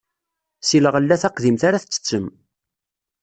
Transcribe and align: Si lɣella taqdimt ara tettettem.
Si 0.67 0.77
lɣella 0.85 1.21
taqdimt 1.21 1.61
ara 1.67 1.81
tettettem. 1.83 2.25